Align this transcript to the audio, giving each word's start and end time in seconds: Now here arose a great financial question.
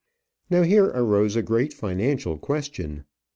Now 0.49 0.63
here 0.63 0.85
arose 0.85 1.35
a 1.35 1.43
great 1.43 1.75
financial 1.75 2.39
question. 2.39 3.03